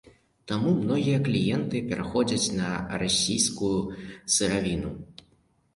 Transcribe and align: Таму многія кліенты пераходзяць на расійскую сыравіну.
Таму 0.51 0.71
многія 0.83 1.19
кліенты 1.27 1.81
пераходзяць 1.91 2.47
на 2.59 2.73
расійскую 3.05 3.75
сыравіну. 4.39 4.91